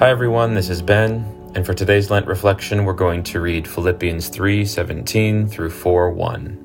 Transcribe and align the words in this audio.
Hi 0.00 0.08
everyone, 0.08 0.54
this 0.54 0.70
is 0.70 0.80
Ben, 0.80 1.26
and 1.54 1.66
for 1.66 1.74
today's 1.74 2.10
Lent 2.10 2.26
reflection, 2.26 2.86
we're 2.86 2.94
going 2.94 3.22
to 3.24 3.38
read 3.38 3.68
Philippians 3.68 4.30
3:17 4.30 5.46
through 5.46 5.68
4:1. 5.68 6.56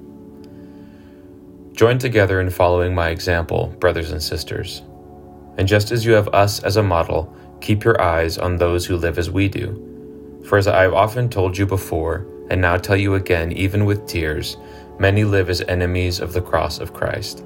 Join 1.73 1.97
together 1.97 2.39
in 2.39 2.49
following 2.49 2.95
my 2.95 3.09
example, 3.09 3.75
brothers 3.77 4.11
and 4.11 4.23
sisters. 4.23 4.83
And 5.57 5.67
just 5.67 5.91
as 5.91 6.05
you 6.05 6.13
have 6.13 6.29
us 6.29 6.63
as 6.63 6.77
a 6.77 6.81
model, 6.81 7.29
keep 7.59 7.83
your 7.83 8.01
eyes 8.01 8.37
on 8.37 8.55
those 8.55 8.85
who 8.85 8.95
live 8.95 9.19
as 9.19 9.29
we 9.29 9.49
do. 9.49 10.41
For 10.45 10.57
as 10.57 10.65
I 10.65 10.83
have 10.83 10.93
often 10.93 11.27
told 11.27 11.57
you 11.57 11.65
before, 11.65 12.25
and 12.49 12.61
now 12.61 12.77
tell 12.77 12.95
you 12.95 13.15
again, 13.15 13.51
even 13.51 13.83
with 13.83 14.07
tears, 14.07 14.55
many 14.97 15.25
live 15.25 15.49
as 15.49 15.61
enemies 15.67 16.21
of 16.21 16.31
the 16.31 16.41
cross 16.41 16.79
of 16.79 16.93
Christ. 16.93 17.43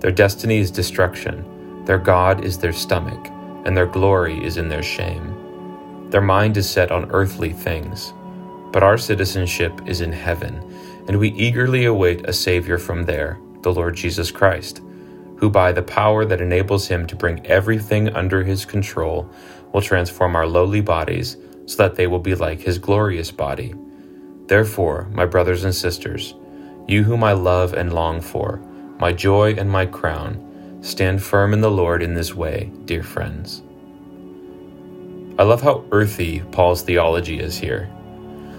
Their 0.00 0.10
destiny 0.10 0.58
is 0.58 0.72
destruction, 0.72 1.44
their 1.84 1.98
God 1.98 2.44
is 2.44 2.58
their 2.58 2.72
stomach 2.72 3.30
and 3.64 3.76
their 3.76 3.86
glory 3.86 4.44
is 4.44 4.56
in 4.56 4.68
their 4.68 4.82
shame. 4.82 6.08
Their 6.10 6.20
mind 6.20 6.56
is 6.56 6.68
set 6.68 6.90
on 6.90 7.10
earthly 7.10 7.52
things, 7.52 8.12
but 8.72 8.82
our 8.82 8.98
citizenship 8.98 9.80
is 9.86 10.00
in 10.00 10.12
heaven, 10.12 10.56
and 11.08 11.18
we 11.18 11.30
eagerly 11.32 11.84
await 11.84 12.28
a 12.28 12.32
Savior 12.32 12.78
from 12.78 13.04
there, 13.04 13.38
the 13.62 13.72
Lord 13.72 13.96
Jesus 13.96 14.30
Christ, 14.30 14.82
who 15.36 15.50
by 15.50 15.72
the 15.72 15.82
power 15.82 16.24
that 16.24 16.40
enables 16.40 16.86
him 16.86 17.06
to 17.06 17.16
bring 17.16 17.44
everything 17.46 18.08
under 18.10 18.42
his 18.42 18.64
control 18.64 19.28
will 19.72 19.82
transform 19.82 20.36
our 20.36 20.46
lowly 20.46 20.80
bodies 20.80 21.36
so 21.66 21.76
that 21.78 21.94
they 21.94 22.06
will 22.06 22.18
be 22.18 22.34
like 22.34 22.60
his 22.60 22.78
glorious 22.78 23.30
body. 23.30 23.74
Therefore, 24.46 25.08
my 25.12 25.24
brothers 25.24 25.64
and 25.64 25.74
sisters, 25.74 26.34
you 26.86 27.04
whom 27.04 27.24
I 27.24 27.32
love 27.32 27.72
and 27.72 27.92
long 27.92 28.20
for, 28.20 28.58
my 28.98 29.12
joy 29.12 29.54
and 29.54 29.70
my 29.70 29.86
crown, 29.86 30.51
Stand 30.82 31.22
firm 31.22 31.52
in 31.52 31.60
the 31.60 31.70
Lord 31.70 32.02
in 32.02 32.14
this 32.14 32.34
way, 32.34 32.72
dear 32.86 33.04
friends. 33.04 33.62
I 35.38 35.44
love 35.44 35.62
how 35.62 35.84
earthy 35.92 36.40
Paul's 36.50 36.82
theology 36.82 37.38
is 37.38 37.56
here. 37.56 37.88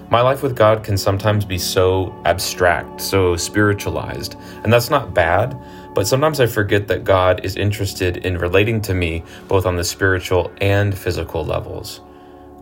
My 0.09 0.21
life 0.21 0.41
with 0.41 0.55
God 0.55 0.85
can 0.85 0.97
sometimes 0.97 1.43
be 1.43 1.57
so 1.57 2.15
abstract, 2.23 3.01
so 3.01 3.35
spiritualized, 3.35 4.37
and 4.63 4.71
that's 4.71 4.89
not 4.89 5.13
bad, 5.13 5.53
but 5.93 6.07
sometimes 6.07 6.39
I 6.39 6.45
forget 6.45 6.87
that 6.87 7.03
God 7.03 7.43
is 7.43 7.57
interested 7.57 8.17
in 8.25 8.37
relating 8.37 8.81
to 8.83 8.93
me 8.93 9.21
both 9.49 9.65
on 9.65 9.75
the 9.75 9.83
spiritual 9.83 10.49
and 10.61 10.97
physical 10.97 11.43
levels. 11.43 11.99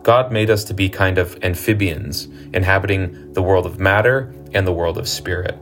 God 0.02 0.32
made 0.32 0.50
us 0.50 0.64
to 0.64 0.74
be 0.74 0.88
kind 0.88 1.18
of 1.18 1.38
amphibians, 1.44 2.26
inhabiting 2.52 3.32
the 3.32 3.42
world 3.42 3.66
of 3.66 3.78
matter 3.78 4.34
and 4.54 4.66
the 4.66 4.72
world 4.72 4.98
of 4.98 5.08
spirit. 5.08 5.56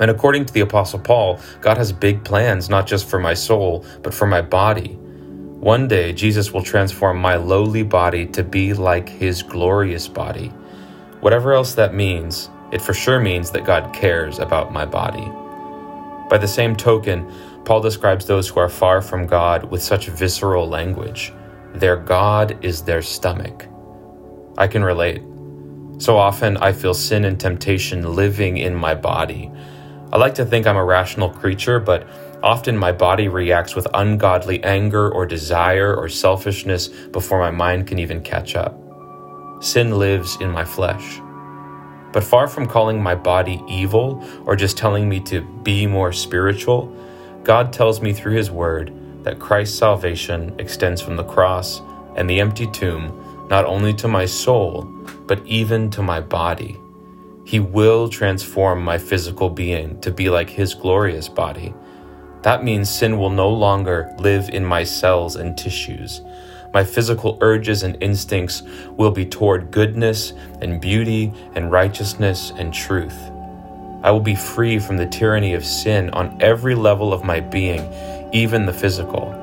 And 0.00 0.10
according 0.10 0.46
to 0.46 0.52
the 0.52 0.60
Apostle 0.60 0.98
Paul, 0.98 1.40
God 1.60 1.76
has 1.76 1.92
big 1.92 2.24
plans 2.24 2.68
not 2.68 2.86
just 2.86 3.08
for 3.08 3.18
my 3.18 3.34
soul, 3.34 3.84
but 4.02 4.14
for 4.14 4.26
my 4.26 4.42
body. 4.42 4.98
One 5.62 5.86
day, 5.86 6.12
Jesus 6.12 6.52
will 6.52 6.62
transform 6.62 7.18
my 7.18 7.36
lowly 7.36 7.84
body 7.84 8.26
to 8.26 8.42
be 8.42 8.74
like 8.74 9.08
his 9.08 9.42
glorious 9.42 10.08
body. 10.08 10.48
Whatever 11.20 11.52
else 11.52 11.74
that 11.74 11.94
means, 11.94 12.50
it 12.72 12.82
for 12.82 12.94
sure 12.94 13.20
means 13.20 13.52
that 13.52 13.64
God 13.64 13.94
cares 13.94 14.40
about 14.40 14.72
my 14.72 14.84
body. 14.84 15.30
By 16.28 16.38
the 16.38 16.48
same 16.48 16.74
token, 16.74 17.30
Paul 17.64 17.80
describes 17.80 18.26
those 18.26 18.48
who 18.48 18.58
are 18.58 18.68
far 18.68 19.02
from 19.02 19.26
God 19.26 19.70
with 19.70 19.82
such 19.82 20.08
visceral 20.08 20.68
language. 20.68 21.32
Their 21.74 21.96
God 21.96 22.64
is 22.64 22.82
their 22.82 23.02
stomach. 23.02 23.68
I 24.58 24.66
can 24.66 24.82
relate. 24.82 25.22
So 25.98 26.16
often 26.16 26.56
I 26.56 26.72
feel 26.72 26.94
sin 26.94 27.24
and 27.24 27.38
temptation 27.38 28.16
living 28.16 28.56
in 28.56 28.74
my 28.74 28.94
body. 28.94 29.50
I 30.12 30.18
like 30.18 30.34
to 30.34 30.44
think 30.44 30.66
I'm 30.66 30.76
a 30.76 30.84
rational 30.84 31.30
creature, 31.30 31.80
but 31.80 32.06
often 32.42 32.76
my 32.76 32.92
body 32.92 33.28
reacts 33.28 33.74
with 33.74 33.86
ungodly 33.94 34.62
anger 34.62 35.10
or 35.10 35.24
desire 35.24 35.96
or 35.96 36.10
selfishness 36.10 36.88
before 36.88 37.38
my 37.38 37.50
mind 37.50 37.86
can 37.86 37.98
even 37.98 38.20
catch 38.20 38.54
up. 38.54 38.78
Sin 39.62 39.98
lives 39.98 40.36
in 40.42 40.50
my 40.50 40.66
flesh. 40.66 41.18
But 42.12 42.24
far 42.24 42.46
from 42.46 42.66
calling 42.66 43.02
my 43.02 43.14
body 43.14 43.62
evil 43.66 44.22
or 44.44 44.54
just 44.54 44.76
telling 44.76 45.08
me 45.08 45.18
to 45.20 45.40
be 45.62 45.86
more 45.86 46.12
spiritual, 46.12 46.94
God 47.42 47.72
tells 47.72 48.02
me 48.02 48.12
through 48.12 48.34
His 48.34 48.50
Word 48.50 48.92
that 49.24 49.38
Christ's 49.38 49.78
salvation 49.78 50.54
extends 50.60 51.00
from 51.00 51.16
the 51.16 51.24
cross 51.24 51.80
and 52.16 52.28
the 52.28 52.38
empty 52.38 52.66
tomb 52.66 53.46
not 53.48 53.64
only 53.64 53.94
to 53.94 54.08
my 54.08 54.26
soul, 54.26 54.82
but 55.26 55.40
even 55.46 55.88
to 55.90 56.02
my 56.02 56.20
body. 56.20 56.78
He 57.44 57.60
will 57.60 58.08
transform 58.08 58.82
my 58.82 58.98
physical 58.98 59.50
being 59.50 60.00
to 60.00 60.10
be 60.10 60.30
like 60.30 60.48
His 60.48 60.74
glorious 60.74 61.28
body. 61.28 61.74
That 62.42 62.64
means 62.64 62.90
sin 62.90 63.18
will 63.18 63.30
no 63.30 63.48
longer 63.48 64.12
live 64.18 64.48
in 64.48 64.64
my 64.64 64.84
cells 64.84 65.36
and 65.36 65.56
tissues. 65.56 66.22
My 66.72 66.84
physical 66.84 67.38
urges 67.40 67.82
and 67.82 68.02
instincts 68.02 68.62
will 68.90 69.10
be 69.10 69.26
toward 69.26 69.70
goodness 69.70 70.32
and 70.60 70.80
beauty 70.80 71.32
and 71.54 71.70
righteousness 71.70 72.52
and 72.56 72.72
truth. 72.72 73.16
I 74.02 74.10
will 74.10 74.20
be 74.20 74.34
free 74.34 74.78
from 74.78 74.96
the 74.96 75.06
tyranny 75.06 75.54
of 75.54 75.64
sin 75.64 76.10
on 76.10 76.36
every 76.40 76.74
level 76.74 77.12
of 77.12 77.24
my 77.24 77.40
being, 77.40 77.92
even 78.32 78.66
the 78.66 78.72
physical. 78.72 79.38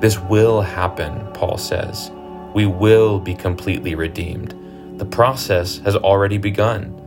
This 0.00 0.18
will 0.18 0.60
happen, 0.60 1.26
Paul 1.32 1.58
says. 1.58 2.10
We 2.54 2.66
will 2.66 3.18
be 3.18 3.34
completely 3.34 3.94
redeemed. 3.94 4.54
The 4.98 5.06
process 5.06 5.78
has 5.78 5.96
already 5.96 6.38
begun. 6.38 7.02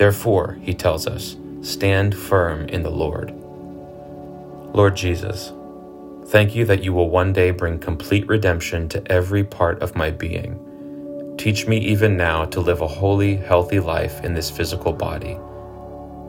Therefore, 0.00 0.56
he 0.62 0.72
tells 0.72 1.06
us, 1.06 1.36
stand 1.60 2.16
firm 2.16 2.66
in 2.70 2.82
the 2.82 2.90
Lord. 2.90 3.34
Lord 4.74 4.96
Jesus, 4.96 5.52
thank 6.28 6.54
you 6.54 6.64
that 6.64 6.82
you 6.82 6.94
will 6.94 7.10
one 7.10 7.34
day 7.34 7.50
bring 7.50 7.78
complete 7.78 8.26
redemption 8.26 8.88
to 8.88 9.12
every 9.12 9.44
part 9.44 9.82
of 9.82 9.94
my 9.94 10.10
being. 10.10 11.34
Teach 11.36 11.66
me 11.66 11.76
even 11.76 12.16
now 12.16 12.46
to 12.46 12.60
live 12.60 12.80
a 12.80 12.88
holy, 12.88 13.36
healthy 13.36 13.78
life 13.78 14.24
in 14.24 14.32
this 14.32 14.48
physical 14.48 14.94
body. 14.94 15.36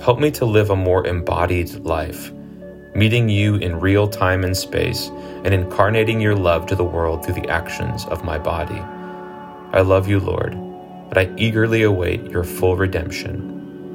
Help 0.04 0.20
me 0.20 0.32
to 0.32 0.44
live 0.44 0.72
a 0.72 0.76
more 0.76 1.08
embodied 1.08 1.74
life, 1.86 2.34
meeting 2.94 3.30
you 3.30 3.56
in 3.56 3.80
real 3.80 4.06
time 4.06 4.44
and 4.44 4.58
space 4.58 5.08
and 5.46 5.54
incarnating 5.54 6.20
your 6.20 6.36
love 6.36 6.66
to 6.66 6.76
the 6.76 6.84
world 6.84 7.24
through 7.24 7.36
the 7.36 7.48
actions 7.48 8.04
of 8.08 8.26
my 8.26 8.38
body. 8.38 8.82
I 9.72 9.80
love 9.80 10.10
you, 10.10 10.20
Lord, 10.20 10.58
but 11.08 11.18
I 11.18 11.34
eagerly 11.38 11.84
await 11.84 12.30
your 12.30 12.44
full 12.44 12.76
redemption. 12.76 13.51